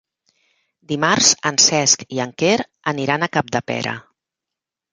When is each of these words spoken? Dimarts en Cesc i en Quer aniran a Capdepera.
Dimarts 0.91 1.27
en 1.49 1.59
Cesc 1.67 2.07
i 2.19 2.23
en 2.27 2.33
Quer 2.43 2.57
aniran 2.95 3.27
a 3.27 3.31
Capdepera. 3.39 3.97